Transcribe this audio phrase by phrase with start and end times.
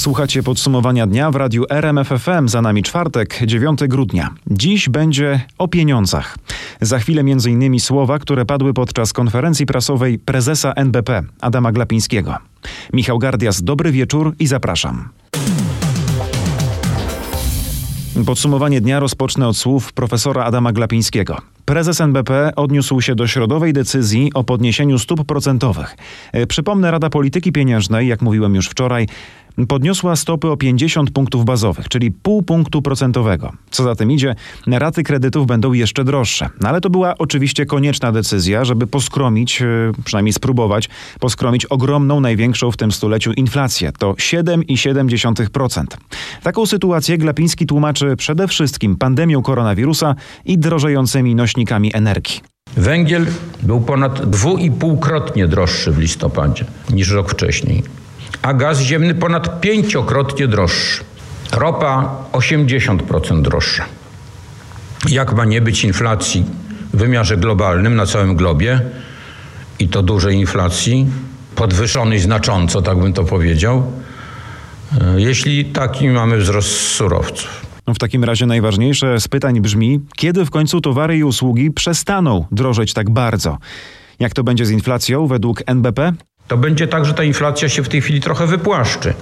[0.00, 2.48] Słuchacie podsumowania dnia w radiu RMFFM.
[2.48, 4.30] Za nami czwartek, 9 grudnia.
[4.46, 6.38] Dziś będzie o pieniądzach.
[6.80, 7.80] Za chwilę m.in.
[7.80, 12.36] słowa, które padły podczas konferencji prasowej prezesa NBP Adama Glapińskiego.
[12.92, 15.08] Michał Gardias, dobry wieczór i zapraszam.
[18.26, 21.36] Podsumowanie dnia rozpocznę od słów profesora Adama Glapińskiego.
[21.64, 25.96] Prezes NBP odniósł się do środowej decyzji o podniesieniu stóp procentowych.
[26.32, 29.06] E, przypomnę, Rada Polityki Pieniężnej, jak mówiłem już wczoraj,
[29.66, 33.52] podniosła stopy o 50 punktów bazowych, czyli pół punktu procentowego.
[33.70, 34.34] Co za tym idzie,
[34.66, 36.48] raty kredytów będą jeszcze droższe.
[36.60, 39.66] No ale to była oczywiście konieczna decyzja, żeby poskromić, e,
[40.04, 40.88] przynajmniej spróbować,
[41.20, 43.92] poskromić ogromną, największą w tym stuleciu inflację.
[43.98, 45.96] To 7,7%.
[46.42, 52.40] Taką sytuację Glapiński tłumaczy przede wszystkim pandemią koronawirusa i drożejącymi nośnikami energii.
[52.76, 53.26] Węgiel
[53.62, 57.82] był ponad dwuipółkrotnie droższy w listopadzie niż rok wcześniej
[58.42, 61.04] a gaz ziemny ponad pięciokrotnie droższy.
[61.52, 63.84] Ropa 80% droższa.
[65.08, 66.44] Jak ma nie być inflacji
[66.94, 68.80] w wymiarze globalnym na całym globie
[69.78, 71.06] i to dużej inflacji,
[71.54, 73.92] podwyższonej znacząco, tak bym to powiedział,
[75.00, 77.66] e, jeśli taki mamy wzrost surowców.
[77.94, 82.92] W takim razie najważniejsze z pytań brzmi, kiedy w końcu towary i usługi przestaną drożeć
[82.92, 83.58] tak bardzo?
[84.18, 86.12] Jak to będzie z inflacją według NBP?
[86.48, 89.14] To będzie tak, że ta inflacja się w tej chwili trochę wypłaszczy.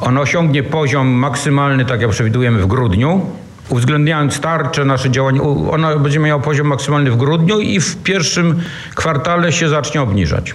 [0.00, 3.26] Ona osiągnie poziom maksymalny, tak jak przewidujemy w grudniu,
[3.68, 8.62] uwzględniając tarcze, nasze działania, ona będzie miała poziom maksymalny w grudniu i w pierwszym
[8.94, 10.54] kwartale się zacznie obniżać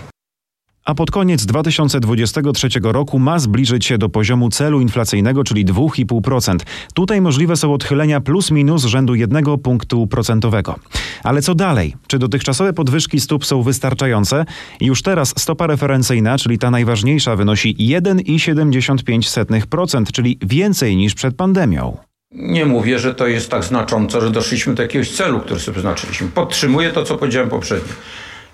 [0.87, 6.57] a pod koniec 2023 roku ma zbliżyć się do poziomu celu inflacyjnego, czyli 2,5%.
[6.93, 10.75] Tutaj możliwe są odchylenia plus minus rzędu jednego punktu procentowego.
[11.23, 11.95] Ale co dalej?
[12.07, 14.45] Czy dotychczasowe podwyżki stóp są wystarczające?
[14.81, 21.97] Już teraz stopa referencyjna, czyli ta najważniejsza, wynosi 1,75%, czyli więcej niż przed pandemią.
[22.31, 26.27] Nie mówię, że to jest tak znacząco, że doszliśmy do jakiegoś celu, który sobie wyznaczyliśmy.
[26.27, 27.93] Podtrzymuję to, co powiedziałem poprzednio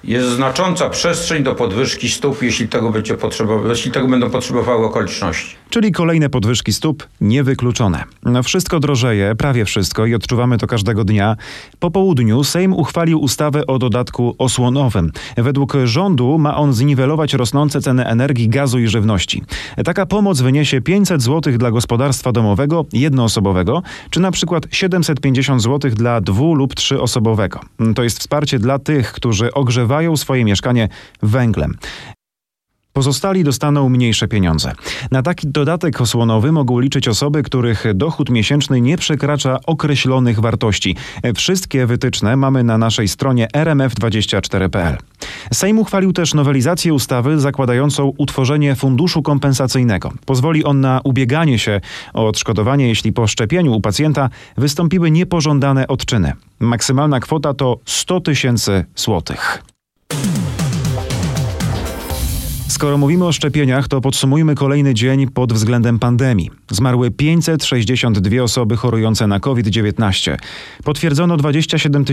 [0.03, 5.55] jest znacząca przestrzeń do podwyżki stóp, jeśli tego, będzie potrzebowa- jeśli tego będą potrzebowały okoliczności.
[5.69, 8.03] Czyli kolejne podwyżki stóp niewykluczone.
[8.23, 11.35] No wszystko drożeje, prawie wszystko i odczuwamy to każdego dnia.
[11.79, 15.11] Po południu Sejm uchwalił ustawę o dodatku osłonowym.
[15.37, 19.43] Według rządu ma on zniwelować rosnące ceny energii, gazu i żywności.
[19.85, 26.21] Taka pomoc wyniesie 500 zł dla gospodarstwa domowego jednoosobowego, czy na przykład 750 zł dla
[26.21, 27.59] dwu- lub trzyosobowego.
[27.95, 30.89] To jest wsparcie dla tych, którzy ogrzewają ogrzewają swoje mieszkanie
[31.21, 31.77] węglem.
[32.93, 34.73] Pozostali dostaną mniejsze pieniądze.
[35.11, 40.95] Na taki dodatek osłonowy mogą liczyć osoby, których dochód miesięczny nie przekracza określonych wartości.
[41.35, 44.97] Wszystkie wytyczne mamy na naszej stronie rmf24.pl.
[45.53, 50.11] Sejm uchwalił też nowelizację ustawy zakładającą utworzenie funduszu kompensacyjnego.
[50.25, 51.81] Pozwoli on na ubieganie się
[52.13, 56.33] o odszkodowanie, jeśli po szczepieniu u pacjenta wystąpiły niepożądane odczyny.
[56.59, 59.72] Maksymalna kwota to 100 tysięcy złotych.
[62.73, 66.51] Skoro mówimy o szczepieniach, to podsumujmy kolejny dzień pod względem pandemii.
[66.73, 70.37] Zmarły 562 osoby chorujące na COVID-19.
[70.83, 72.05] Potwierdzono 27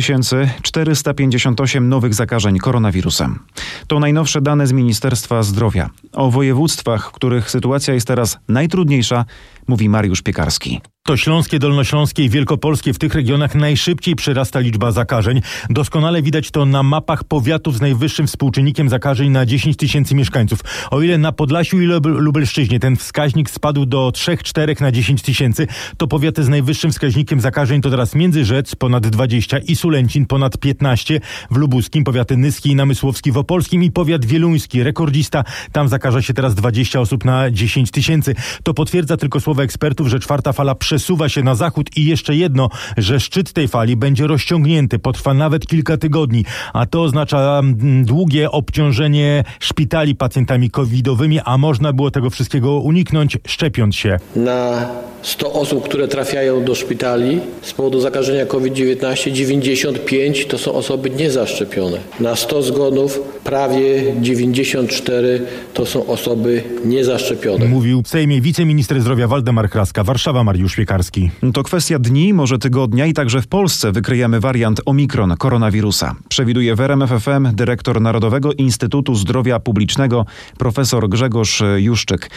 [0.63, 3.39] 458 nowych zakażeń koronawirusem.
[3.87, 5.91] To najnowsze dane z Ministerstwa Zdrowia.
[6.13, 9.25] O województwach, w których sytuacja jest teraz najtrudniejsza,
[9.69, 10.81] mówi Mariusz Piekarski.
[11.03, 15.41] To Śląskie, Dolnośląskie i Wielkopolskie w tych regionach najszybciej przyrasta liczba zakażeń.
[15.71, 20.61] Doskonale widać to na mapach powiatów z najwyższym współczynnikiem zakażeń na 10 tysięcy mieszkańców.
[20.91, 24.13] O ile na Podlasiu i Lubelszczyźnie ten wskaźnik spadł do
[24.53, 25.67] 3-4 na 10 tysięcy,
[25.97, 31.21] to powiaty z najwyższym wskaźnikiem zakażeń to teraz Międzyrzec ponad 20 i Sulęcin ponad 15,
[31.51, 36.35] w Lubuskim powiaty Nyski i Namysłowski w Opolskim i powiat wieluński, rekordzista, tam zakaża się
[36.35, 38.35] teraz 20 osób na 10 tysięcy.
[38.63, 42.69] To potwierdza tylko słowa ekspertów, że czwarta fala przesuwa się na zachód i jeszcze jedno,
[42.97, 48.51] że szczyt tej fali będzie rozciągnięty, potrwa nawet kilka tygodni, a to oznacza mm, długie
[48.51, 54.17] obciążenie szpitali pacjentami covidowymi, a można było tego wszystkiego uniknąć szczepiąc się.
[54.37, 54.89] Na
[55.23, 61.99] 100 osób, które trafiają do szpitali z powodu zakażenia COVID-19, 95 to są osoby niezaszczepione.
[62.21, 65.43] Na 100 zgonów prawie 94
[65.75, 67.65] to są osoby niezaszczepione.
[67.65, 71.31] Mówił w Sejmie wiceminister zdrowia Waldemar Kraska, Warszawa Mariusz Piekarski.
[71.55, 76.15] To kwestia dni, może tygodnia i także w Polsce wykryjemy wariant Omikron koronawirusa.
[76.29, 80.27] Przewiduje w RMFFM dyrektor Narodowego Instytutu Zdrowia Publicznego
[80.59, 82.31] profesor Grzegorz Juszczyk.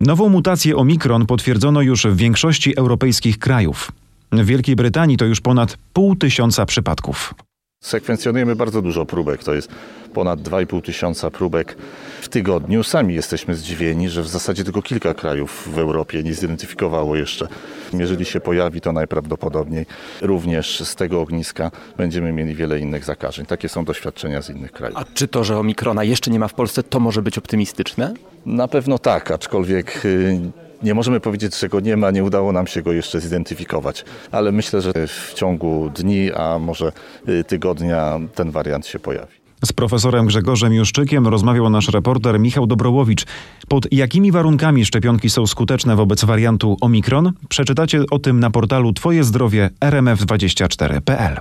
[0.00, 3.92] Nową mutację Omikron potwierdzono już w większości europejskich krajów.
[4.32, 7.34] W Wielkiej Brytanii to już ponad pół tysiąca przypadków.
[7.84, 9.68] Sekwencjonujemy bardzo dużo próbek, to jest
[10.14, 11.76] ponad 2,5 tysiąca próbek
[12.20, 12.84] w tygodniu.
[12.84, 17.48] Sami jesteśmy zdziwieni, że w zasadzie tylko kilka krajów w Europie nie zidentyfikowało jeszcze.
[17.92, 19.86] Jeżeli się pojawi, to najprawdopodobniej
[20.22, 23.46] również z tego ogniska będziemy mieli wiele innych zakażeń.
[23.46, 24.98] Takie są doświadczenia z innych krajów.
[24.98, 28.14] A czy to, że omikrona jeszcze nie ma w Polsce, to może być optymistyczne?
[28.46, 30.40] Na pewno tak, aczkolwiek y,
[30.84, 34.52] nie możemy powiedzieć, że go nie ma, nie udało nam się go jeszcze zidentyfikować, ale
[34.52, 36.92] myślę, że w ciągu dni, a może
[37.28, 39.44] y, tygodnia ten wariant się pojawi.
[39.64, 43.24] Z profesorem Grzegorzem Juszczykiem rozmawiał nasz reporter Michał Dobrołowicz.
[43.68, 47.32] Pod jakimi warunkami szczepionki są skuteczne wobec wariantu Omikron?
[47.48, 51.40] Przeczytacie o tym na portalu Twoje zdrowie rmf24.pl.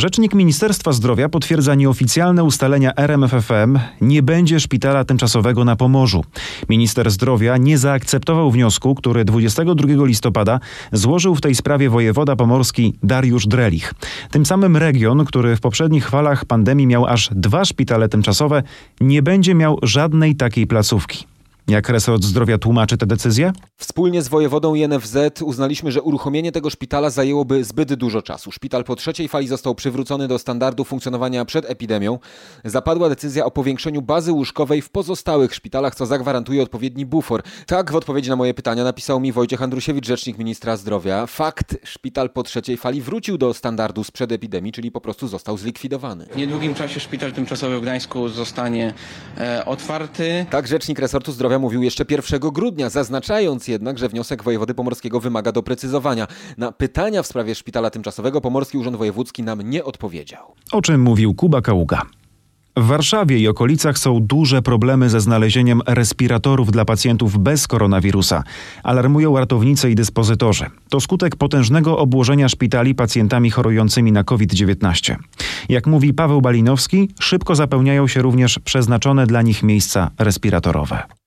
[0.00, 6.24] Rzecznik Ministerstwa Zdrowia potwierdza nieoficjalne ustalenia RMFFM nie będzie szpitala tymczasowego na Pomorzu.
[6.68, 10.60] Minister Zdrowia nie zaakceptował wniosku, który 22 listopada
[10.92, 13.94] złożył w tej sprawie wojewoda pomorski Dariusz Drelich.
[14.30, 18.62] Tym samym region, który w poprzednich falach pandemii miał aż dwa szpitale tymczasowe,
[19.00, 21.29] nie będzie miał żadnej takiej placówki.
[21.70, 23.52] Jak resort zdrowia tłumaczy tę decyzję?
[23.76, 28.52] Wspólnie z wojewodą i NFZ uznaliśmy, że uruchomienie tego szpitala zajęłoby zbyt dużo czasu.
[28.52, 32.18] Szpital po trzeciej fali został przywrócony do standardu funkcjonowania przed epidemią.
[32.64, 37.42] Zapadła decyzja o powiększeniu bazy łóżkowej w pozostałych szpitalach, co zagwarantuje odpowiedni bufor.
[37.66, 41.26] Tak w odpowiedzi na moje pytania napisał mi Wojciech Andrusiewicz, rzecznik ministra zdrowia.
[41.26, 46.26] Fakt, szpital po trzeciej fali wrócił do standardu sprzed epidemii, czyli po prostu został zlikwidowany.
[46.26, 48.94] W niedługim czasie szpital tymczasowy w Gdańsku zostanie
[49.38, 50.46] e, otwarty.
[50.50, 55.52] Tak rzecznik resortu zdrowia mówił jeszcze 1 grudnia, zaznaczając jednak, że wniosek wojewody pomorskiego wymaga
[55.52, 56.26] doprecyzowania.
[56.58, 60.54] Na pytania w sprawie szpitala tymczasowego Pomorski Urząd Wojewódzki nam nie odpowiedział.
[60.72, 62.02] O czym mówił Kuba Kaługa.
[62.76, 68.42] W Warszawie i okolicach są duże problemy ze znalezieniem respiratorów dla pacjentów bez koronawirusa.
[68.82, 70.66] Alarmują ratownicy i dyspozytorzy.
[70.88, 75.16] To skutek potężnego obłożenia szpitali pacjentami chorującymi na COVID-19.
[75.68, 81.19] Jak mówi Paweł Balinowski, szybko zapełniają się również przeznaczone dla nich miejsca respiratorowe.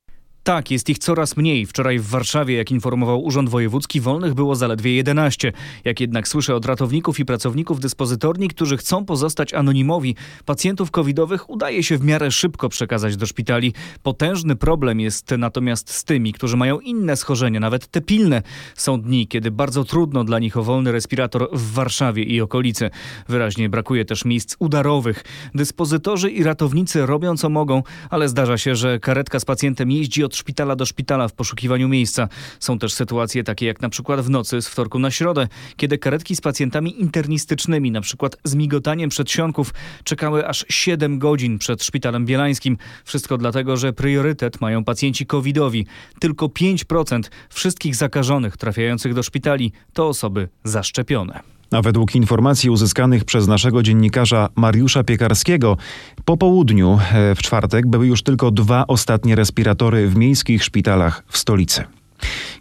[0.43, 1.65] Tak, jest ich coraz mniej.
[1.65, 5.53] Wczoraj w Warszawie, jak informował Urząd Wojewódzki, wolnych było zaledwie 11.
[5.85, 11.83] Jak jednak słyszę od ratowników i pracowników dyspozytorni, którzy chcą pozostać anonimowi, pacjentów covidowych udaje
[11.83, 13.73] się w miarę szybko przekazać do szpitali.
[14.03, 18.41] Potężny problem jest natomiast z tymi, którzy mają inne schorzenia, nawet te pilne.
[18.75, 22.89] Są dni, kiedy bardzo trudno dla nich o wolny respirator w Warszawie i okolicy.
[23.29, 25.23] Wyraźnie brakuje też miejsc udarowych.
[25.55, 30.32] Dyspozytorzy i ratownicy robią co mogą, ale zdarza się, że karetka z pacjentem jeździ od
[30.35, 32.27] szpitala do szpitala w poszukiwaniu miejsca.
[32.59, 35.47] Są też sytuacje takie jak na przykład w nocy z wtorku na środę,
[35.77, 41.83] kiedy karetki z pacjentami internistycznymi, na przykład z migotaniem przedsionków, czekały aż 7 godzin przed
[41.83, 42.77] szpitalem bielańskim.
[43.05, 45.85] Wszystko dlatego, że priorytet mają pacjenci covidowi.
[46.19, 51.53] Tylko 5% wszystkich zakażonych trafiających do szpitali to osoby zaszczepione.
[51.73, 55.77] A według informacji uzyskanych przez naszego dziennikarza Mariusza Piekarskiego,
[56.25, 61.37] po południu e, w czwartek były już tylko dwa ostatnie respiratory w miejskich szpitalach w
[61.37, 61.83] stolicy.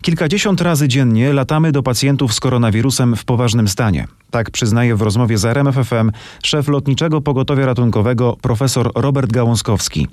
[0.03, 4.07] Kilkadziesiąt razy dziennie latamy do pacjentów z koronawirusem w poważnym stanie.
[4.31, 6.11] Tak przyznaje w rozmowie z RMFFM
[6.43, 10.09] szef lotniczego pogotowia ratunkowego profesor Robert Gałązkowski.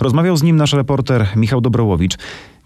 [0.00, 2.16] Rozmawiał z nim nasz reporter Michał Dobrołowicz.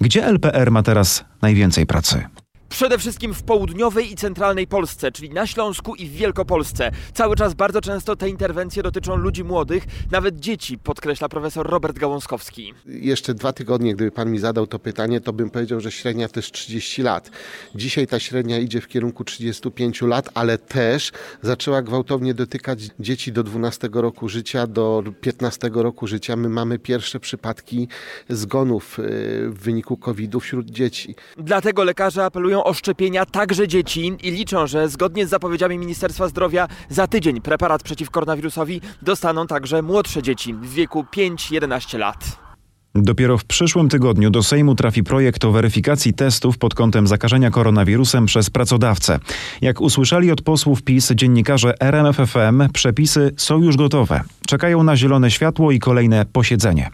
[0.01, 2.25] Gdzie LPR ma teraz najwięcej pracy?
[2.75, 6.91] Przede wszystkim w południowej i centralnej Polsce, czyli na Śląsku i w Wielkopolsce.
[7.13, 12.75] Cały czas bardzo często te interwencje dotyczą ludzi młodych, nawet dzieci, podkreśla profesor Robert Gałązkowski.
[12.87, 16.41] Jeszcze dwa tygodnie, gdyby pan mi zadał to pytanie, to bym powiedział, że średnia to
[16.41, 17.31] jest 30 lat.
[17.75, 23.43] Dzisiaj ta średnia idzie w kierunku 35 lat, ale też zaczęła gwałtownie dotykać dzieci do
[23.43, 26.37] 12 roku życia, do 15 roku życia.
[26.37, 27.89] My mamy pierwsze przypadki
[28.29, 29.03] zgonów y,
[29.49, 31.15] w wyniku COVID-u wśród dzieci.
[31.39, 36.69] Dlatego lekarze apelują o szczepienia także dzieci i liczą, że zgodnie z zapowiedziami Ministerstwa Zdrowia
[36.89, 42.45] za tydzień preparat przeciw koronawirusowi dostaną także młodsze dzieci w wieku 5-11 lat.
[42.95, 48.27] Dopiero w przyszłym tygodniu do Sejmu trafi projekt o weryfikacji testów pod kątem zakażenia koronawirusem
[48.27, 49.19] przez pracodawcę.
[49.61, 54.21] Jak usłyszeli od posłów PiS dziennikarze RMFFM, przepisy są już gotowe.
[54.47, 56.91] Czekają na zielone światło i kolejne posiedzenie.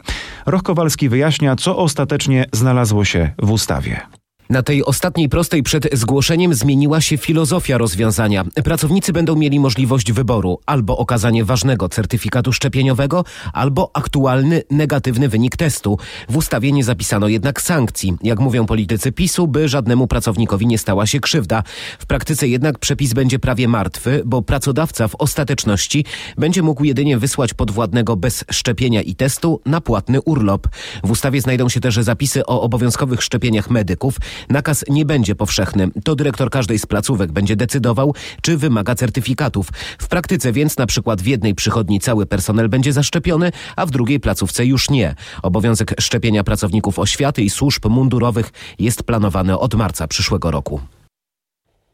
[0.47, 4.20] Roch Kowalski wyjaśnia, co ostatecznie znalazło się w ustawie.
[4.51, 8.45] Na tej ostatniej prostej przed zgłoszeniem zmieniła się filozofia rozwiązania.
[8.65, 15.99] Pracownicy będą mieli możliwość wyboru albo okazanie ważnego certyfikatu szczepieniowego, albo aktualny negatywny wynik testu.
[16.29, 18.15] W ustawie nie zapisano jednak sankcji.
[18.23, 21.63] Jak mówią politycy PiSu, by żadnemu pracownikowi nie stała się krzywda.
[21.99, 26.05] W praktyce jednak przepis będzie prawie martwy, bo pracodawca w ostateczności
[26.39, 30.69] będzie mógł jedynie wysłać podwładnego bez szczepienia i testu na płatny urlop.
[31.05, 34.17] W ustawie znajdą się też zapisy o obowiązkowych szczepieniach medyków.
[34.49, 35.89] Nakaz nie będzie powszechny.
[36.05, 39.69] To dyrektor każdej z placówek będzie decydował, czy wymaga certyfikatów.
[39.99, 44.21] W praktyce więc na przykład w jednej przychodni cały personel będzie zaszczepiony, a w drugiej
[44.21, 45.15] placówce już nie.
[45.43, 50.81] Obowiązek szczepienia pracowników oświaty i służb mundurowych jest planowany od marca przyszłego roku.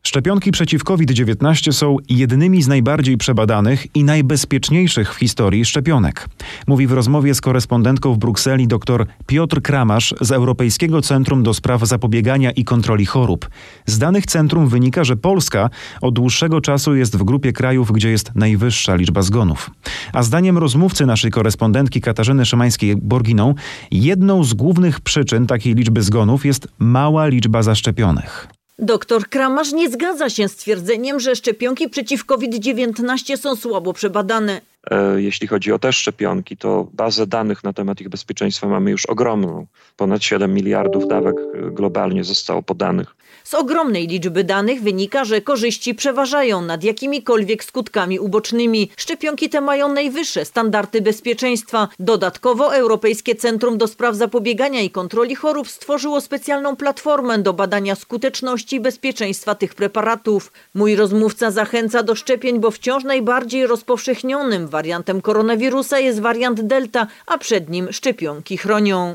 [0.06, 6.28] Szczepionki przeciw COVID-19 są jednymi z najbardziej przebadanych i najbezpieczniejszych w historii szczepionek.
[6.66, 11.82] Mówi w rozmowie z korespondentką w Brukseli dr Piotr Kramasz z Europejskiego Centrum do Spraw
[11.82, 13.48] Zapobiegania i Kontroli Chorób.
[13.86, 15.70] Z danych centrum wynika, że Polska
[16.00, 19.70] od dłuższego czasu jest w grupie krajów, gdzie jest najwyższa liczba zgonów.
[20.12, 23.54] A zdaniem rozmówcy naszej korespondentki Katarzyny Szymańskiej-Borginą,
[23.90, 28.48] jedną z głównych przyczyn takiej liczby zgonów jest mała liczba zaszczepionych.
[28.78, 34.60] Doktor Kramarz nie zgadza się z twierdzeniem, że szczepionki przeciw COVID-19 są słabo przebadane.
[34.90, 39.06] E, jeśli chodzi o te szczepionki, to bazę danych na temat ich bezpieczeństwa mamy już
[39.06, 39.66] ogromną.
[39.96, 43.16] Ponad 7 miliardów dawek e, globalnie zostało podanych.
[43.46, 48.90] Z ogromnej liczby danych wynika, że korzyści przeważają nad jakimikolwiek skutkami ubocznymi.
[48.96, 51.88] Szczepionki te mają najwyższe standardy bezpieczeństwa.
[51.98, 58.76] Dodatkowo Europejskie Centrum do Spraw Zapobiegania i Kontroli Chorób stworzyło specjalną platformę do badania skuteczności
[58.76, 60.52] i bezpieczeństwa tych preparatów.
[60.74, 67.38] Mój rozmówca zachęca do szczepień, bo wciąż najbardziej rozpowszechnionym wariantem koronawirusa jest wariant Delta, a
[67.38, 69.14] przed nim szczepionki chronią.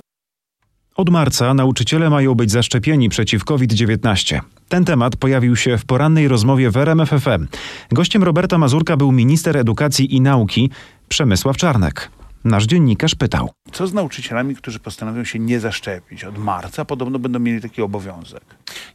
[0.96, 4.40] Od marca nauczyciele mają być zaszczepieni przeciw COVID-19.
[4.70, 7.48] Ten temat pojawił się w porannej rozmowie w RMFFM.
[7.92, 10.70] Gościem Roberta Mazurka był minister edukacji i nauki
[11.10, 12.12] Przemysław Czarnek.
[12.44, 13.50] Nasz dziennikarz pytał.
[13.72, 16.24] Co z nauczycielami, którzy postanowią się nie zaszczepić?
[16.24, 18.44] Od marca podobno będą mieli taki obowiązek.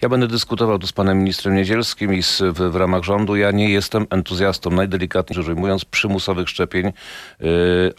[0.03, 3.37] Ja będę dyskutował tu z panem ministrem Niedzielskim i z, w, w, ramach rządu.
[3.37, 6.93] Ja nie jestem entuzjastą, najdelikatniej rzecz ujmując, przymusowych szczepień,
[7.41, 7.49] yy,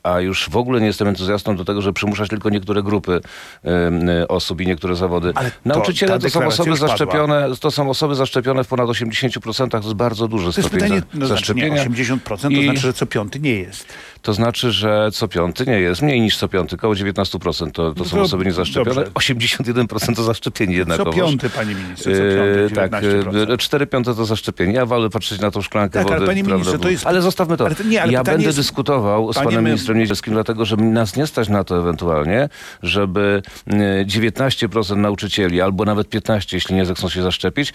[0.04, 3.20] a już w ogóle nie jestem entuzjastą do tego, żeby przymuszać tylko niektóre grupy
[3.64, 5.32] yy, osób i niektóre zawody.
[5.36, 9.94] Ale Nauczyciele to, są osoby zaszczepione, to są osoby zaszczepione w ponad 80%, to jest
[9.94, 11.84] bardzo duży to stopień pytanie, za, no zaszczepienia.
[11.84, 12.66] Znaczy nie, 80% to I...
[12.66, 13.94] znaczy, że co piąty nie jest.
[14.22, 18.06] To znaczy, że co piąty nie jest, mniej niż co piąty, około 19% to, to
[18.06, 19.12] są No osoby niezaszczepione, dobrze.
[19.12, 21.16] 81% to zaszczepieni jednakowoż.
[21.16, 23.58] Co piąty, panie ministrze, co piąty, tak, 19%.
[23.58, 24.74] 4 piąte to zaszczepienie.
[24.74, 26.28] Ja wolę patrzeć na tą szklankę Tak, ale wody.
[26.28, 27.66] panie prawda, ministrze, to jest- Ale zostawmy to.
[27.66, 30.76] ale to nie, ale ja będę jest- dyskutował z Panie panem ministrem Niedzielskim, dlatego że
[30.76, 32.50] nas nie stać na to ewentualnie,
[32.84, 37.74] żeby e, 19% nauczycieli, albo nawet 15, jeśli nie zechcą się zaszczepić,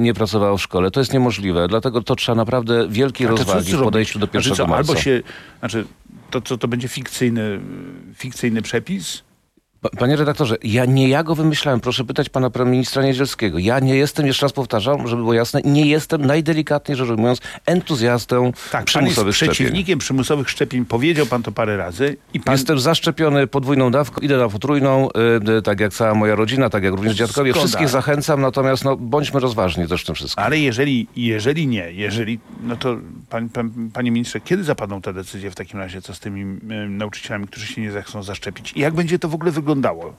[0.00, 0.90] nie pracowało w szkole.
[0.90, 1.68] To jest niemożliwe.
[1.68, 4.90] Dlatego to trzeba naprawdę wielkiej rozwagi w podejściu do 1 co, marca.
[4.92, 5.20] Albo się,
[5.58, 5.81] znaczy
[6.32, 7.60] to co, to będzie fikcyjny,
[8.14, 9.22] fikcyjny przepis?
[9.82, 11.80] Pa- Panie redaktorze, ja nie ja go wymyślałem.
[11.80, 13.58] Proszę pytać pana ministra Niedzielskiego.
[13.58, 18.52] Ja nie jestem, jeszcze raz powtarzam, żeby było jasne, nie jestem najdelikatniej rzecz ujmując entuzjastą
[18.52, 19.54] Tak, pan jest przymusowych szczepień.
[19.54, 20.84] przeciwnikiem przymusowych szczepień.
[20.84, 22.16] Powiedział pan to parę razy.
[22.34, 25.08] I pan Jestem zaszczepiony podwójną dawką, idę na potrójną,
[25.46, 27.50] y, y, tak jak cała moja rodzina, tak jak również dziadkowie.
[27.50, 27.66] Zgoda.
[27.66, 30.44] Wszystkich zachęcam, natomiast no, bądźmy rozważni też w tym wszystkim.
[30.44, 32.96] Ale jeżeli, jeżeli nie, jeżeli, no to
[33.30, 36.88] pan, pan, panie ministrze, kiedy zapadną te decyzje w takim razie, co z tymi y,
[36.88, 38.72] nauczycielami, którzy się nie zechcą zaszczepić?
[38.76, 39.71] I jak będzie to w ogóle wyglądało,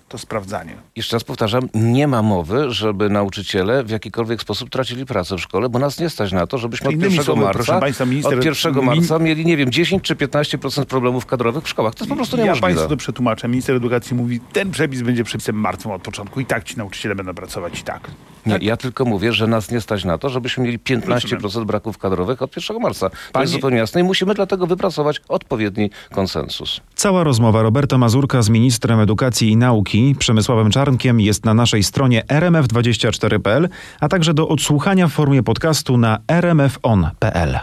[0.09, 0.75] to sprawdzanie?
[0.95, 5.69] Jeszcze raz powtarzam, nie ma mowy, żeby nauczyciele w jakikolwiek sposób tracili pracę w szkole,
[5.69, 8.37] bo nas nie stać na to, żebyśmy od Innymi 1 słowy, marca, proszę państwa, minister-
[8.39, 11.95] od 1 min- marca mieli, nie wiem, 10 czy 15% problemów kadrowych w szkołach.
[11.95, 12.67] To jest po prostu Ja niemożliwe.
[12.67, 13.47] państwu to przetłumaczę.
[13.47, 17.33] Minister edukacji mówi, ten przepis będzie przepisem martwym od początku i tak ci nauczyciele będą
[17.33, 18.11] pracować i tak.
[18.45, 22.41] Nie, ja tylko mówię, że nas nie stać na to, żebyśmy mieli 15% braków kadrowych
[22.41, 23.09] od 1 marca.
[23.31, 26.81] To jest zupełnie jasne i musimy dlatego wypracować odpowiedni konsensus.
[26.95, 32.23] Cała rozmowa Roberta Mazurka z ministrem edukacji i nauki Przemysławem Czarnkiem jest na naszej stronie
[32.27, 33.69] rmf24.pl,
[33.99, 37.59] a także do odsłuchania w formie podcastu na rmfon.pl.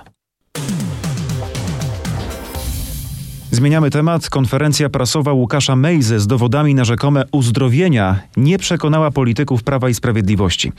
[3.50, 4.30] Zmieniamy temat.
[4.30, 10.72] Konferencja prasowa Łukasza Mejzy z dowodami na rzekome uzdrowienia nie przekonała polityków Prawa i Sprawiedliwości.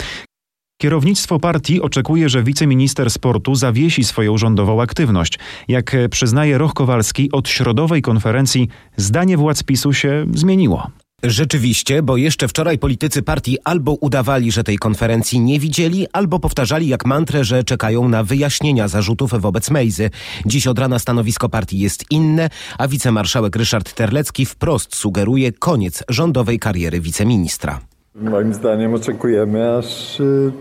[0.81, 5.39] Kierownictwo partii oczekuje, że wiceminister sportu zawiesi swoją rządową aktywność.
[5.67, 10.87] Jak przyznaje Roch Kowalski, od środowej konferencji zdanie władz PiSu się zmieniło.
[11.23, 16.87] Rzeczywiście, bo jeszcze wczoraj politycy partii albo udawali, że tej konferencji nie widzieli, albo powtarzali
[16.87, 20.09] jak mantrę, że czekają na wyjaśnienia zarzutów wobec Mejzy.
[20.45, 26.59] Dziś od rana stanowisko partii jest inne, a wicemarszałek Ryszard Terlecki wprost sugeruje koniec rządowej
[26.59, 27.90] kariery wiceministra.
[28.15, 30.51] Moim zdaniem oczekujemy, aż y,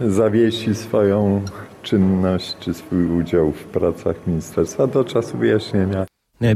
[0.00, 1.42] zawiesi swoją
[1.82, 6.06] czynność czy swój udział w pracach ministerstwa do czasu wyjaśnienia.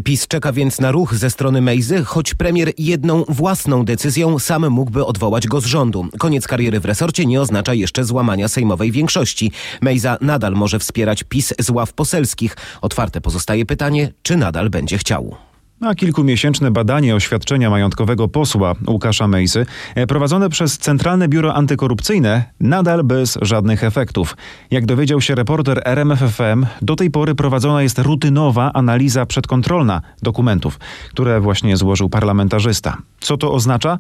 [0.05, 5.05] PiS czeka więc na ruch ze strony Mejzy, choć premier jedną własną decyzją sam mógłby
[5.05, 6.07] odwołać go z rządu.
[6.19, 9.53] Koniec kariery w resorcie nie oznacza jeszcze złamania sejmowej większości.
[9.83, 12.57] Mejza nadal może wspierać PiS z ław poselskich.
[12.81, 15.37] Otwarte pozostaje pytanie, czy nadal będzie chciał.
[15.81, 23.05] A kilkumiesięczne badanie oświadczenia majątkowego posła Łukasza Mejzy, e, prowadzone przez Centralne Biuro Antykorupcyjne, nadal
[23.05, 24.37] bez żadnych efektów.
[24.71, 30.79] Jak dowiedział się reporter RMFFM, do tej pory prowadzona jest rutynowa analiza przedkontrolna dokumentów,
[31.11, 32.97] które właśnie złożył parlamentarzysta.
[33.21, 33.99] Co to oznacza?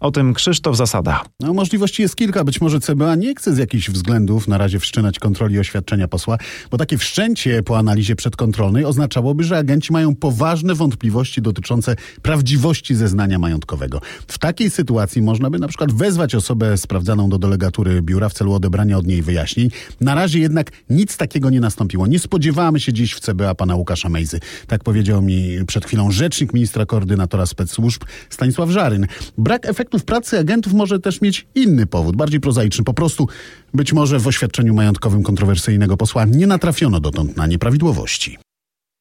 [0.00, 1.24] O tym Krzysztof Zasada.
[1.40, 2.44] No, możliwości jest kilka.
[2.44, 6.38] Być może CBA nie chce z jakichś względów na razie wszczynać kontroli oświadczenia posła,
[6.70, 13.38] bo takie wszczęcie po analizie przedkontrolnej oznaczałoby, że agenci mają poważne wątpliwości dotyczące prawdziwości zeznania
[13.38, 14.00] majątkowego.
[14.26, 18.52] W takiej sytuacji można by na przykład wezwać osobę sprawdzaną do delegatury biura w celu
[18.52, 19.70] odebrania od niej wyjaśnień.
[20.00, 22.06] Na razie jednak nic takiego nie nastąpiło.
[22.06, 24.40] Nie spodziewamy się dziś w CBA pana Łukasza Mejzy.
[24.66, 29.06] Tak powiedział mi przed chwilą rzecznik ministra koordynatora spec-służb Stanisław Żaryn.
[29.38, 32.84] Brak efektu efektów pracy agentów może też mieć inny powód, bardziej prozaiczny.
[32.84, 33.28] Po prostu
[33.74, 38.38] być może w oświadczeniu majątkowym kontrowersyjnego posła nie natrafiono dotąd na nieprawidłowości.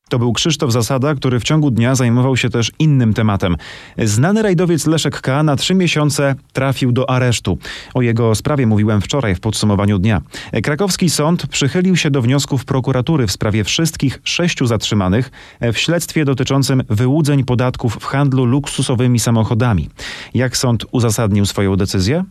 [0.10, 3.56] To był Krzysztof Zasada, który w ciągu dnia zajmował się też innym tematem.
[3.98, 5.44] Znany rajdowiec Leszek K.
[5.44, 7.58] na trzy miesiące trafił do aresztu.
[7.94, 10.22] O jego sprawie mówiłem wczoraj w podsumowaniu dnia.
[10.64, 15.32] Krakowski sąd przychylił się do wniosków prokuratury w sprawie wszystkich sześciu zatrzymanych
[15.74, 19.90] w śledztwie dotyczącym wyłudzeń podatków w handlu luksusowymi samochodami.
[20.34, 22.24] Jak sąd uzasadnił swoją decyzję?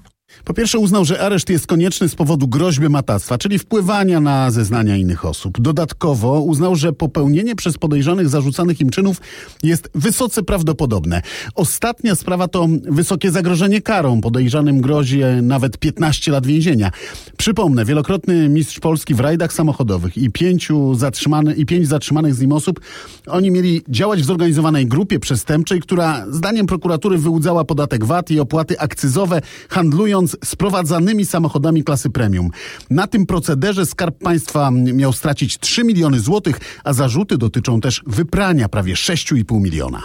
[0.44, 4.96] Po pierwsze uznał, że areszt jest konieczny z powodu groźby matactwa, czyli wpływania na zeznania
[4.96, 5.60] innych osób.
[5.60, 9.20] Dodatkowo uznał, że popełnienie przez podejrzanych zarzucanych im czynów
[9.62, 11.22] jest wysoce prawdopodobne.
[11.54, 14.20] Ostatnia sprawa to wysokie zagrożenie karą.
[14.20, 16.90] Podejrzanym grozi nawet 15 lat więzienia.
[17.36, 22.52] Przypomnę, wielokrotny mistrz Polski w rajdach samochodowych i pięciu zatrzymany, i pięć zatrzymanych z nim
[22.52, 22.80] osób,
[23.26, 28.78] oni mieli działać w zorganizowanej grupie przestępczej, która zdaniem prokuratury wyłudzała podatek VAT i opłaty
[28.78, 32.50] akcyzowe, handlując sprowadzanymi samochodami klasy premium.
[32.90, 38.68] Na tym procederze Skarb Państwa miał stracić 3 miliony złotych, a zarzuty dotyczą też wyprania
[38.68, 40.02] prawie 6,5 miliona.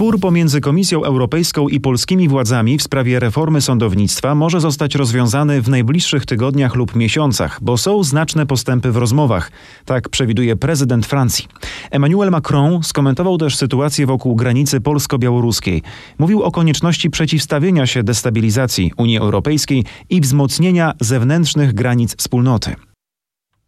[0.00, 5.68] Spór pomiędzy Komisją Europejską i polskimi władzami w sprawie reformy sądownictwa może zostać rozwiązany w
[5.68, 9.52] najbliższych tygodniach lub miesiącach, bo są znaczne postępy w rozmowach.
[9.84, 11.48] Tak przewiduje prezydent Francji.
[11.90, 15.82] Emmanuel Macron skomentował też sytuację wokół granicy polsko-białoruskiej.
[16.18, 22.74] Mówił o konieczności przeciwstawienia się destabilizacji Unii Europejskiej i wzmocnienia zewnętrznych granic wspólnoty.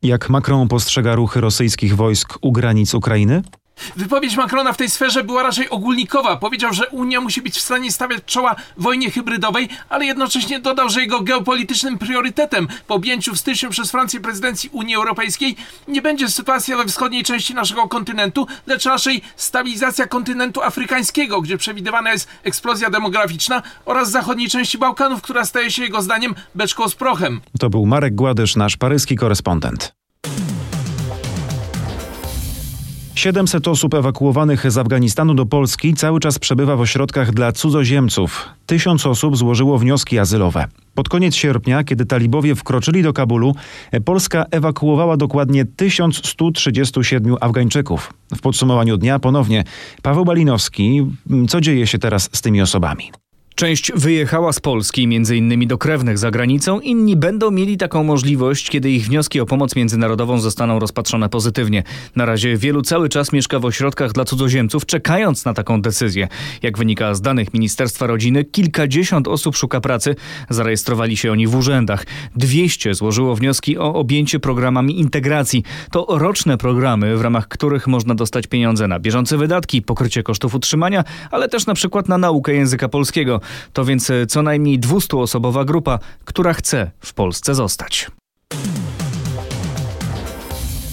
[0.02, 3.42] Jak Macron postrzega ruchy rosyjskich wojsk u granic Ukrainy?
[3.96, 6.36] Wypowiedź Macrona w tej sferze była raczej ogólnikowa.
[6.36, 11.00] Powiedział, że Unia musi być w stanie stawiać czoła wojnie hybrydowej, ale jednocześnie dodał, że
[11.00, 15.56] jego geopolitycznym priorytetem po objęciu w styczniu przez Francję prezydencji Unii Europejskiej
[15.88, 22.12] nie będzie sytuacja we wschodniej części naszego kontynentu, lecz raczej stabilizacja kontynentu afrykańskiego, gdzie przewidywana
[22.12, 27.40] jest eksplozja demograficzna oraz zachodniej części Bałkanów, która staje się jego zdaniem beczką z prochem.
[27.58, 30.01] To był Marek Gładysz, nasz paryski korespondent.
[33.22, 38.48] 700 osób ewakuowanych z Afganistanu do Polski cały czas przebywa w ośrodkach dla cudzoziemców.
[38.66, 40.66] Tysiąc osób złożyło wnioski azylowe.
[40.94, 43.54] Pod koniec sierpnia, kiedy talibowie wkroczyli do Kabulu,
[44.04, 48.12] Polska ewakuowała dokładnie 1137 Afgańczyków.
[48.36, 49.64] W podsumowaniu dnia ponownie
[50.02, 51.06] Paweł Balinowski.
[51.48, 53.12] Co dzieje się teraz z tymi osobami?
[53.62, 58.90] Część wyjechała z Polski, innymi do krewnych za granicą, inni będą mieli taką możliwość, kiedy
[58.90, 61.82] ich wnioski o pomoc międzynarodową zostaną rozpatrzone pozytywnie.
[62.16, 66.28] Na razie wielu cały czas mieszka w ośrodkach dla cudzoziemców, czekając na taką decyzję.
[66.62, 70.16] Jak wynika z danych Ministerstwa Rodziny, kilkadziesiąt osób szuka pracy,
[70.50, 72.06] zarejestrowali się oni w urzędach.
[72.36, 75.64] 200 złożyło wnioski o objęcie programami integracji.
[75.90, 81.04] To roczne programy, w ramach których można dostać pieniądze na bieżące wydatki, pokrycie kosztów utrzymania,
[81.30, 83.40] ale też na przykład na naukę języka polskiego.
[83.72, 88.10] To więc e, co najmniej 200-osobowa grupa, która chce w Polsce zostać.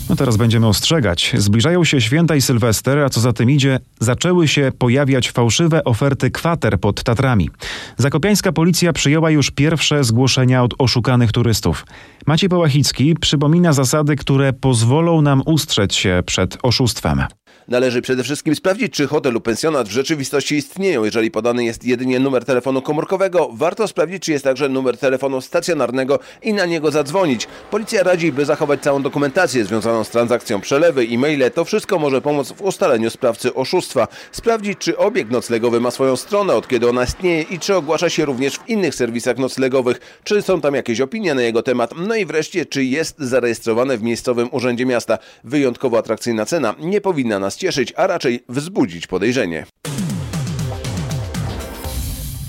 [0.10, 1.34] No teraz będziemy ostrzegać.
[1.38, 6.32] Zbliżają się święta i Sylwester, a co za tym idzie, zaczęły się pojawiać fałszywe oferty
[6.32, 7.50] kwater pod Tatrami.
[7.98, 11.86] Zakopiańska policja przyjęła już pierwsze zgłoszenia od oszukanych turystów.
[12.28, 17.24] Maciej Pałachicki przypomina zasady, które pozwolą nam ustrzec się przed oszustwem.
[17.70, 21.04] Należy przede wszystkim sprawdzić, czy hotel lub pensjonat w rzeczywistości istnieją.
[21.04, 26.20] Jeżeli podany jest jedynie numer telefonu komórkowego, warto sprawdzić, czy jest także numer telefonu stacjonarnego
[26.42, 27.48] i na niego zadzwonić.
[27.72, 31.52] Policja radzi, by zachować całą dokumentację związaną z transakcją przelewy, e-maile.
[31.52, 34.08] To wszystko może pomóc w ustaleniu sprawcy oszustwa.
[34.32, 38.26] Sprawdzić, czy obiekt noclegowy ma swoją stronę, od kiedy ona istnieje i czy ogłasza się
[38.26, 41.94] również w innych serwisach noclegowych, czy są tam jakieś opinie na jego temat.
[42.08, 45.18] No i wreszcie, czy jest zarejestrowane w miejscowym urzędzie miasta.
[45.44, 49.66] Wyjątkowo atrakcyjna cena nie powinna nas cieszyć, a raczej wzbudzić podejrzenie.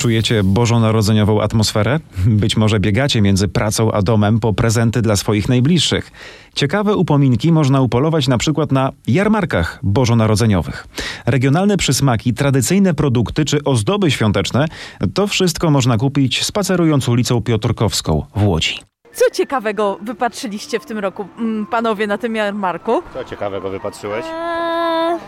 [0.01, 2.01] Czujecie bożonarodzeniową atmosferę?
[2.27, 6.11] Być może biegacie między pracą a domem po prezenty dla swoich najbliższych.
[6.55, 10.87] Ciekawe upominki można upolować na przykład na jarmarkach bożonarodzeniowych.
[11.27, 14.67] Regionalne przysmaki, tradycyjne produkty czy ozdoby świąteczne
[15.15, 18.90] to wszystko można kupić spacerując ulicą Piotrkowską w Łodzi.
[19.13, 23.03] Co ciekawego wypatrzyliście w tym roku, mm, panowie, na tym jarmarku?
[23.15, 24.25] Co ciekawego wypatrzyłeś?
[24.33, 25.19] Eee,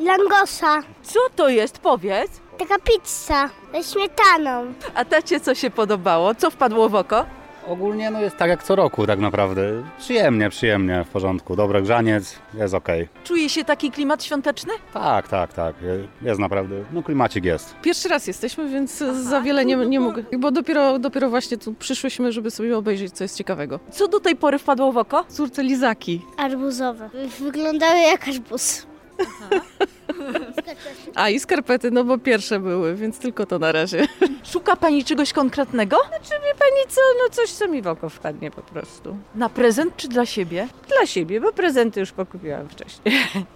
[0.00, 0.80] langosa.
[1.02, 2.30] Co to jest, powiedz?
[2.58, 4.72] Taka pizza ze śmietaną.
[4.94, 6.34] A tacie co się podobało?
[6.34, 7.24] Co wpadło w oko?
[7.66, 9.62] Ogólnie no jest tak jak co roku tak naprawdę.
[9.98, 11.56] Przyjemnie, przyjemnie, w porządku.
[11.56, 13.08] Dobry grzaniec, jest okej.
[13.24, 14.72] Czuje się taki klimat świąteczny?
[14.92, 15.74] Tak, tak, tak.
[16.22, 17.74] Jest naprawdę, no klimacik jest.
[17.82, 20.24] Pierwszy raz jesteśmy, więc za wiele nie, nie mogę.
[20.38, 23.80] Bo dopiero, dopiero właśnie tu przyszłyśmy, żeby sobie obejrzeć, co jest ciekawego.
[23.90, 25.24] Co do tej pory wpadło w oko?
[25.28, 26.22] Córce lizaki.
[26.36, 27.10] Arbuzowe.
[27.40, 28.86] Wyglądały jak arbuz.
[31.14, 34.08] A i skarpety, no bo pierwsze były, więc tylko to na razie.
[34.42, 35.96] Szuka pani czegoś konkretnego?
[36.08, 39.16] Znaczy wie pani co, no coś co mi w oko wpadnie po prostu.
[39.34, 40.68] Na prezent czy dla siebie?
[40.88, 43.14] Dla siebie, bo prezenty już pokupiłam wcześniej.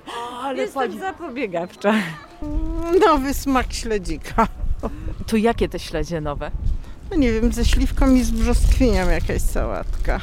[0.09, 1.01] O, ale Jestem pani...
[1.01, 1.95] zapobiegawcza.
[3.07, 4.49] Nowy smak śledzika.
[5.27, 6.51] To jakie te śledzie nowe?
[7.11, 10.21] No nie wiem, ze śliwką i z brzoskwinią jakaś sałatka.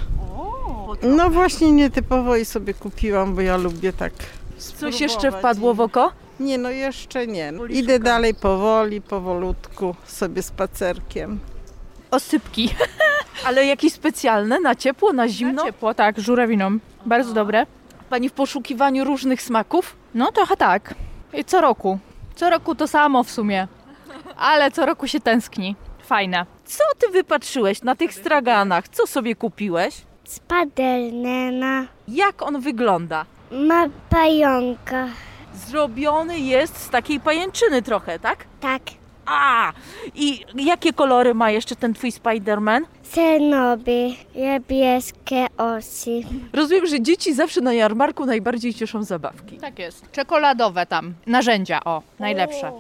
[1.04, 4.14] No właśnie nietypowo i sobie kupiłam, bo ja lubię tak
[4.58, 6.12] Coś jeszcze wpadło w oko?
[6.40, 7.52] Nie, no jeszcze nie.
[7.52, 11.40] No, Idę dalej powoli, powolutku, sobie spacerkiem.
[12.12, 12.70] Osypki.
[13.48, 14.60] Ale jakieś specjalne?
[14.60, 15.54] Na ciepło, na zimno?
[15.64, 16.78] Na ciepło, tak, żurawiną.
[17.06, 17.66] Bardzo dobre.
[18.10, 19.96] Pani w poszukiwaniu różnych smaków?
[20.14, 20.96] No trochę tak.
[21.34, 22.00] I co roku.
[22.36, 23.68] Co roku to samo w sumie.
[24.38, 25.76] Ale co roku się tęskni.
[26.04, 26.46] Fajne.
[26.66, 28.88] Co ty wypatrzyłeś na tych straganach?
[28.88, 30.02] Co sobie kupiłeś?
[30.24, 31.86] Spadernena.
[32.08, 33.26] Jak on wygląda?
[33.54, 35.08] Ma pająka.
[35.56, 38.46] Zrobiony jest z takiej pajęczyny trochę, tak?
[38.60, 38.82] Tak.
[39.26, 39.72] A!
[40.16, 42.82] I jakie kolory ma jeszcze ten twój Spider-Man?
[43.04, 46.22] Cenoby, niebieskie osy.
[46.54, 49.58] Rozumiem, że dzieci zawsze na jarmarku najbardziej cieszą zabawki.
[49.58, 50.12] Tak jest.
[50.12, 51.14] Czekoladowe tam.
[51.28, 52.72] Narzędzia, o, najlepsze.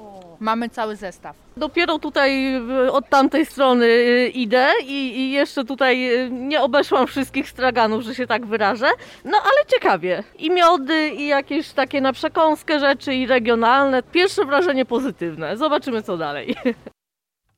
[0.43, 1.36] Mamy cały zestaw.
[1.58, 7.08] Dopiero tutaj y, od tamtej strony y, idę i, i jeszcze tutaj y, nie obeszłam
[7.08, 8.88] wszystkich straganów, że się tak wyrażę.
[9.25, 10.23] No ale ciekawie.
[10.39, 14.03] I miody, i jakieś takie na przekąskę rzeczy, i regionalne.
[14.03, 15.58] Pierwsze wrażenie pozytywne.
[15.58, 16.56] Zobaczymy co dalej.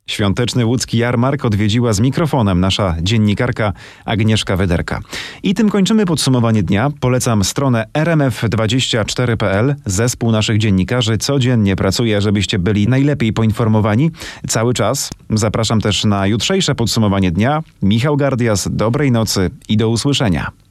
[0.10, 3.74] Świąteczny łódzki jarmark odwiedziła z mikrofonem nasza dziennikarka
[4.06, 5.00] Agnieszka Wederka.
[5.44, 6.91] I tym kończymy podsumowanie dnia.
[7.00, 9.76] Polecam stronę rmf24.pl.
[9.86, 14.12] Zespół naszych dziennikarzy codziennie pracuje, żebyście byli najlepiej poinformowani
[14.48, 15.10] cały czas.
[15.30, 17.63] Zapraszam też na jutrzejsze podsumowanie dnia.
[17.82, 20.64] Michał Gardias, dobrej nocy i do usłyszenia.